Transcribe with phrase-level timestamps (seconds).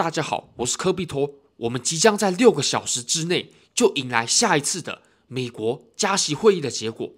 [0.00, 1.34] 大家好，我是科比托。
[1.58, 7.12] 我们即将在六个小时之内就迎来下一次的美国加息会议的结果。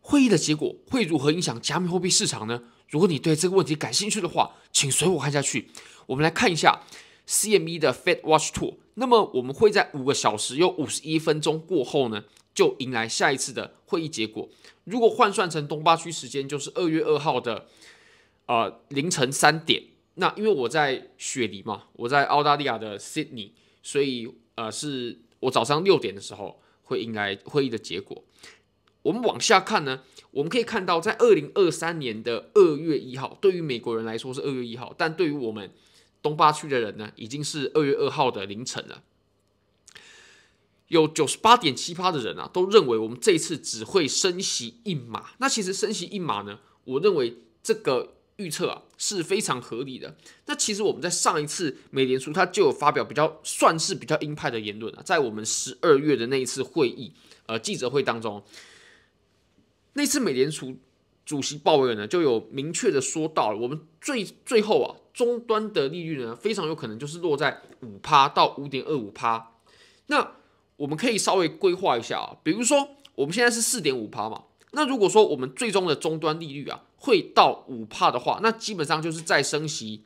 [0.00, 2.64] 会议的结果会如何影响加密货币市场呢？
[2.88, 5.70] 如果你对这个问题感兴趣的话，请随我看下去。
[6.06, 6.82] 我们来看一下
[7.28, 8.78] CME 的 Fed Watch Tool。
[8.94, 14.48] 那么我们会在五个小时又五十一分钟过后呢，就迎来下一次的会议结果。
[14.82, 17.68] 如果换算成东八区时间，就是二月二号的
[18.46, 19.84] 呃凌晨三点。
[20.16, 28.24] 那因为我在雪梨嘛，我在澳大利亚的 Sydney，所以呃是我早上六点的时候会迎来会议的结果。
[29.02, 35.70] 我们往下看呢，我们可以看到，在二零二三年的二月一号，对于美国人来说是二月一号，但对于我们
[36.22, 39.04] 东八区的人呢，已经是二月二号的凌晨了。
[40.88, 45.30] 有九十八点七趴的人啊，都认为我们这次只会升息一码。
[45.38, 50.16] 那其实升息一码呢，我认为这个预测啊是非常合理的。
[50.46, 57.12] 那其实我们在上一次美联储它就有发表比较算是比较鹰派的言论啊，在我们十二月的那一次会议
[57.46, 58.42] 呃记者会当中。
[59.94, 60.76] 那次美联储
[61.24, 69.52] 主席鲍威尔呢，就有明确的说到了，我们最最后啊，终端的利率呢，非常有可能就是落在五趴到五点二五趴。
[70.08, 70.34] 那
[70.76, 80.04] 我们可以稍微规划一下啊，比如说我们现在是四点五趴嘛，那如果说我们最终的终端利率啊，会到五帕的话，那基本上就是再升息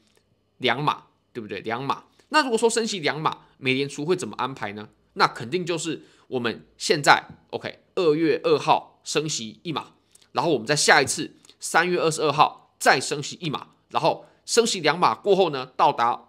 [0.59, 1.61] 两码，对不对？
[1.61, 2.05] 两码。
[2.29, 4.91] 那如果说升息两码，美联储会怎么安排呢？
[5.15, 8.89] 那肯定就是我们现在 OK，二月二号。
[9.03, 9.95] 升息一码，
[10.33, 16.29] 然后我们在下一次三月二十二号再升息一码，然后升息两码过后呢，到达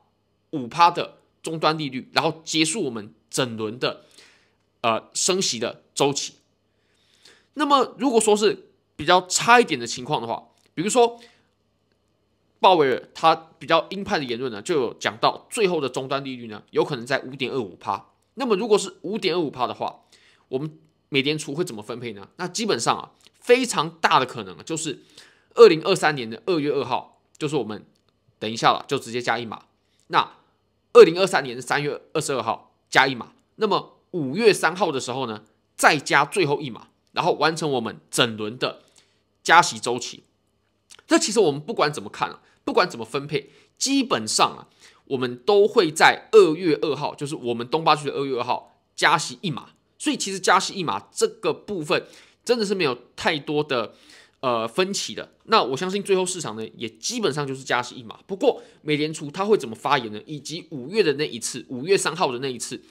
[0.52, 4.05] 五帕的终端利率，然后结束我们整轮的
[4.80, 6.36] 呃升息的周期。
[7.55, 11.19] 那么如果说是比较差一点的情况的话，比如说
[12.59, 18.05] 鲍威尔他比较鹰派的言论呢，就有讲到最后的终端利率呢，有可能在五点二五趴。
[18.36, 20.02] 那么如果是五点二五趴的话，
[20.47, 22.30] 我们美联储会怎么分配呢？
[22.37, 25.04] 那基本上啊，非常大的可能就是
[25.55, 27.86] 二零二三年的二月二号，就是我们
[28.39, 29.65] 等一下了，就直接加一码。
[30.08, 30.33] 那
[30.93, 35.43] 二零二三年的三月二十二号加一码，那么五月三号的时候呢，
[35.76, 38.83] 再加最后一码，然后完成我们整轮的
[39.42, 40.23] 加息周期。
[41.11, 44.70] 这其实我们不管怎么看啊，不管怎么分配，基本上啊，
[45.04, 49.72] 我们都会在二月二号，就是我们东八区的二月二号加息一码。
[49.99, 52.08] 所以其实加息一码这个部分
[52.45, 53.94] 真的是没有太多的
[54.39, 55.33] 呃分歧的。
[55.48, 58.17] 那我相信最后市场呢也基本上就是加息一码。
[58.26, 60.22] 不过美联储它会怎么发言呢？
[60.26, 62.82] 以及五月的那一次，五月三号的那一次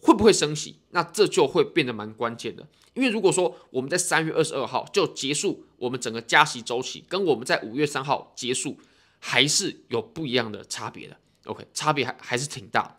[0.00, 0.76] 会不会升息？
[0.90, 2.66] 那这就会变得蛮关键的。
[2.94, 8.78] 因为如果说我们在三月二十二号就结束我们整个加息周期，跟我们在五月三号结束
[9.18, 11.16] 还是有不一样的差别的。
[11.44, 12.98] OK，差别还还是挺大。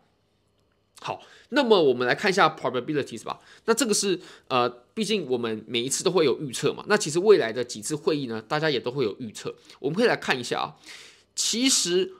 [0.99, 3.39] 好，那么我们来看一下 probabilities 吧。
[3.65, 6.83] 那这个是呃，毕竟我们每一次都会有预测嘛。
[6.87, 9.55] 那其实未来的几次会议呢，大家也都会有预测。
[9.79, 10.75] 我们可以来看一下啊。
[11.35, 12.13] 其实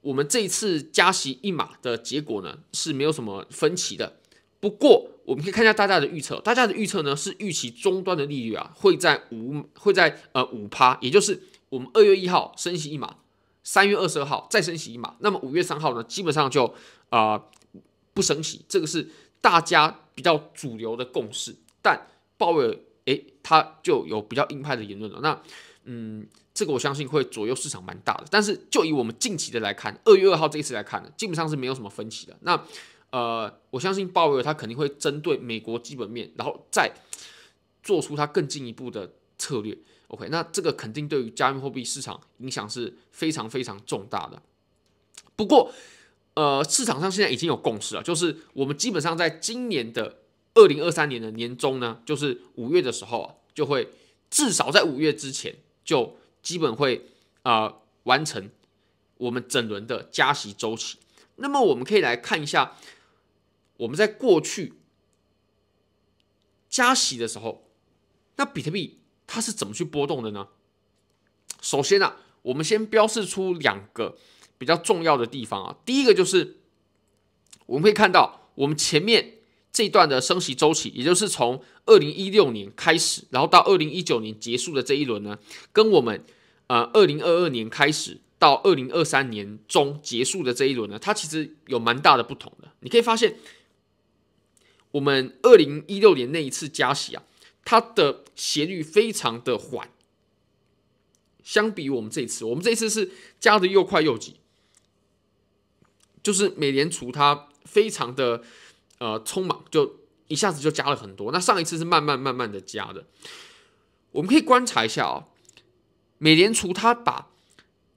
[0.00, 4.18] 我们这一次加息一码的结果呢，是没有什么分歧的。
[4.60, 13.16] 不过我们可以看一下大家的预测，大家的预测呢是预期终端的利率啊会在五会在呃五趴，也就是我们二月一号升息一码，
[13.62, 16.64] 三月二十二号再升息一码，那么五月三号呢，基本上就
[17.10, 17.32] 啊。
[17.32, 17.44] 呃
[18.14, 19.08] 不升息，这个是
[19.40, 21.54] 大家比较主流的共识。
[21.80, 25.20] 但鲍威尔诶，他就有比较硬派的言论了。
[25.22, 25.40] 那
[25.90, 28.26] 嗯，这个我相信会左右市场蛮大的。
[28.30, 32.36] 但是就以我们近期的来看，二月二号这一次来看呢，基本上是没有什么分歧的。
[32.40, 32.62] 那
[33.10, 36.92] 呃，我相信鲍威尔他肯定会针对美国基本面，然后再
[37.82, 39.78] 做出他更进一步的策略。
[40.08, 44.42] OK，那这个肯定对于加密货币市场影响是非常非常重大的。
[45.36, 45.72] 不过，
[46.34, 50.18] 呃，市场上现在已经有共识了，就是我们基本上在今年的
[50.52, 53.88] 二零二三年的年中呢，就是五月的时候啊，就会
[54.28, 55.56] 至少在五月之前
[55.88, 57.06] 就基本会
[57.44, 58.50] 啊、完成
[59.16, 60.98] 我们整轮的加息周期。
[61.36, 62.76] 那么我们可以来看一下，
[63.78, 64.74] 我们在过去
[66.68, 67.70] 加息的时候，
[68.36, 70.48] 那比特币它是怎么去波动的呢？
[71.62, 74.18] 首先啊，我们先标示出两个。
[74.58, 76.56] 比较重要的地方啊，第一个就是
[77.66, 79.27] 我们可以看到，我们前面
[79.78, 85.38] 这段的升息周期，也就是从二零一六年开始，然后到二零一九年结束的这一轮呢，
[85.72, 86.24] 跟我们
[86.66, 92.72] 呃二零二二年开始到二零二三年中结束的这一轮呢，它其实有蛮大的不同的。
[92.80, 93.36] 你可以发现，
[94.90, 97.22] 我们二零一六年那一次加息啊，
[97.64, 99.92] 它的斜率非常的缓，
[101.44, 104.40] 相比我们这一次，我们这一次是加的又快又急。
[106.20, 108.42] 就是美联储它非常的
[108.98, 111.32] 呃匆忙，就一下子就加了很多。
[111.32, 113.06] 那上一次是慢慢慢慢的加的。
[114.12, 115.28] 我们可以观察一下啊、哦，
[116.18, 117.30] 美联储它把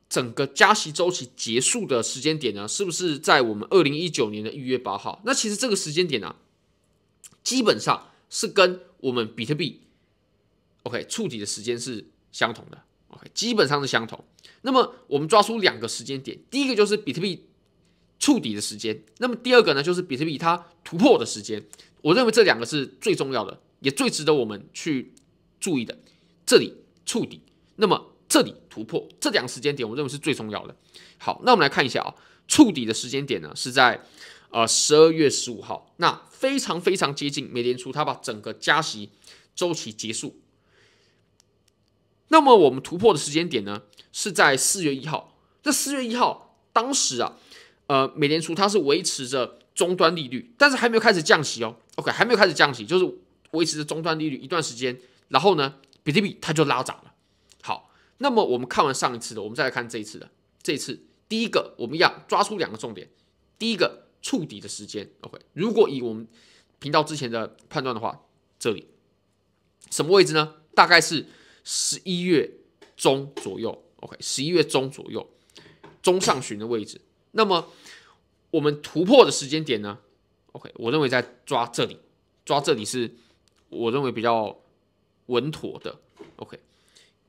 [0.10, 5.22] 整个加息周期结束的时间点呢，是不是在我们二零一九年的一月八号？
[5.26, 6.36] 那其实这个时间点呢、
[7.44, 9.82] 基本上是跟我们比特币
[10.84, 14.24] OK 触底的时间是相同的，OK 基本上是相同。
[14.64, 17.46] 那么我们抓出两个时间点，第一个就是比特币
[18.22, 21.62] 触底的时间，那么第二个呢，就是比特币它突破的时间。
[22.02, 25.16] 我认为这两个是最重要的，也最值得我们去
[25.60, 25.98] 注意的。
[26.46, 27.42] 这里触底，
[27.78, 30.76] 那么这里突破，这两个时间点，我认为是最重要的。
[31.18, 32.14] 好，那我们来看一下啊，
[32.48, 34.06] 触底的时间点呢是在
[34.52, 39.10] 呃十二月十五号，那非常非常接近美联储它把整个加息
[39.56, 40.40] 周期结束。
[42.28, 43.82] 那么我们突破的时间点呢
[44.14, 45.40] 是在四月一号。
[45.64, 47.38] 这四月一号当时啊，
[47.92, 51.76] 呃，美联储它是维持着终端利率，但是还没有开始降息哦。
[51.96, 53.18] OK，还没有开始降息，就是
[53.52, 54.98] 维持着终端利率一段时间。
[55.28, 57.14] 然后呢，比特币它就拉涨了。
[57.62, 60.32] 好，那么我们看完上一次的，我们再来看这一次的。
[60.64, 63.10] 这一次第一个我们要抓出两个重点。
[63.60, 66.26] 第一个触底的时间，OK，如果以我们
[66.80, 68.22] 频道之前的判断的话，
[68.58, 68.88] 这里
[69.90, 70.56] 什么位置呢？
[70.74, 71.26] 大概是。
[71.64, 72.50] 十一月
[72.98, 75.30] 中左右，OK，十一月中左右，
[76.02, 77.00] 中上旬的位置。
[77.32, 77.72] 那么
[78.52, 80.00] 我们突破的时间点呢
[80.52, 81.98] ？OK，我认为在抓这里，
[82.46, 83.16] 抓这里是
[83.70, 84.60] 我认为比较
[85.28, 86.00] 稳妥的。
[86.38, 86.60] OK，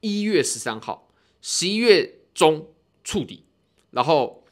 [0.00, 1.08] 一月十三号，
[1.40, 2.72] 十一月中
[3.04, 3.44] 触底，
[3.90, 4.44] 然后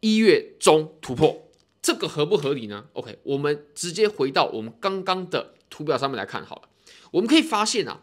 [0.00, 1.48] 一月中突破，
[1.82, 6.68] 这个合不合理呢？OK，我们直接回到我们刚刚的图表上面来看好了。
[7.10, 8.02] 我们可以发现啊。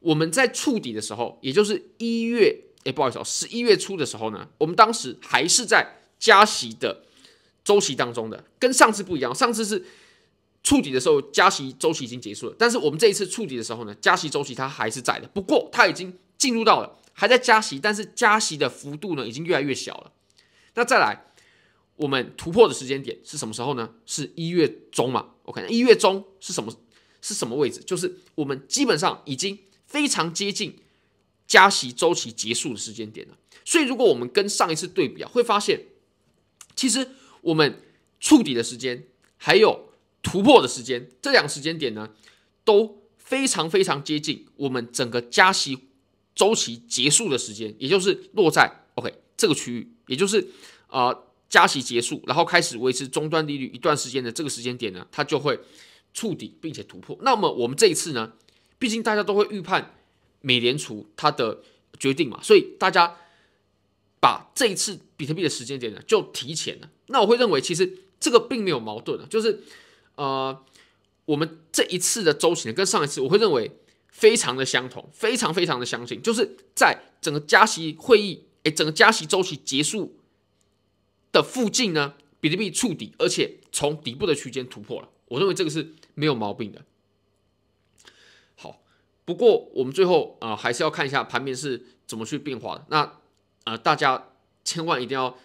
[0.00, 7.04] 我们在触底的时候，也就是一月，哎，不好意思哦，十一月初的时候呢，我们当时还是在加息的
[7.64, 9.34] 周期当中的，跟上次不一样。
[9.34, 9.84] 上次是
[10.62, 20.12] 触底的时候，加息周期已经结束了，但是我们这一次触底的时候呢，加息周期它还是在的，不过它已经进入到了还在加息，但是加息的幅度呢，已经越来越小了。
[20.74, 21.26] 那再来，
[21.96, 23.90] 我们突破的时间点是什么时候呢？
[24.06, 26.72] 是一月中嘛？OK，一月中是什么？
[27.20, 27.80] 是什么位置？
[27.80, 29.58] 就是我们基本上已经。
[29.86, 30.76] 非常接近
[31.46, 35.78] 加息周期结束的时间点了，所以如果我们跟上一次对比啊，会发现
[36.74, 37.08] 其实
[37.42, 37.80] 我们
[38.20, 39.06] 触底的时间
[39.36, 39.90] 还有
[40.22, 42.10] 突破的时间，这两个时间点呢，
[42.64, 45.78] 都非常非常接近我们整个加息
[46.34, 50.48] 周期结束的时间，也就是落在 OK 这个区域，也就是
[50.88, 55.60] 呃加息结束，然后开始维持终端利率一段时间的这个时间点呢，它就会
[56.12, 57.18] 触底并且突破。
[57.22, 58.32] 那么我们这一次呢？
[58.76, 59.94] 毕竟大家都会预判
[60.40, 61.62] 美联储它的
[61.98, 63.16] 决定嘛，所以大家
[64.20, 66.90] 把这一次比特币的时间点呢就提前了。
[67.06, 69.60] 那我会认为其实这个并没有矛盾啊，就是
[70.16, 70.64] 呃
[71.26, 73.70] 我们这一次的周期呢跟上一次我会认为
[74.08, 80.18] 非常的相同，非常非常的相近，就是在整个加息会议诶，整个加息周期结束
[81.32, 85.08] 的附近呢，比特币触底，而且从底部的区间突破了。
[85.26, 86.84] 我认为这个是没有毛病的。
[88.54, 88.80] 好
[89.24, 92.86] 不过，我们最后啊、还是要看一下盘面是怎么去变化的。
[92.88, 93.18] 那
[93.64, 94.28] 呃，大家
[94.64, 95.36] 千万一定要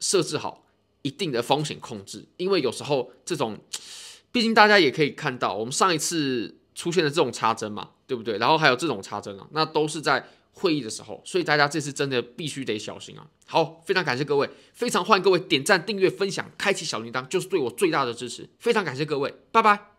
[0.00, 0.64] 设置好
[1.02, 3.58] 一定的风险控制，因为有时候这种，
[4.30, 8.38] 毕竟大家也可以看到，我们上一次出现的这种插针嘛，对不对？
[8.38, 13.26] 然后还有这种插针啊，那都是在会议的时候，所以大家这次真的必须得小心啊。
[13.46, 18.48] 好，非常感谢各位，非常欢迎各位点赞、订阅、分享、开启小铃铛，就是对我最大的支持。
[18.58, 19.91] 非常感谢各位，拜拜。